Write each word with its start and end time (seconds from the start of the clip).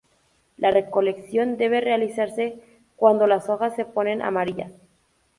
La 0.57 0.71
recolección 0.71 1.57
debe 1.57 1.79
realizarse 1.79 2.57
cuando 2.95 3.27
las 3.27 3.49
hojas 3.49 3.75
se 3.75 3.85
ponen 3.85 4.23
amarillas. 4.23 4.71